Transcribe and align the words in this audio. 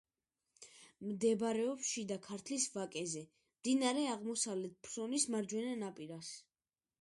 მდებარეობს 1.09 1.91
შიდა 1.97 2.17
ქართლის 2.27 2.65
ვაკეზე, 2.77 3.23
მდინარე 3.59 4.07
აღმოსავლეთ 4.15 4.81
ფრონის 4.89 5.29
მარჯვენა 5.37 5.77
ნაპირას. 5.85 6.35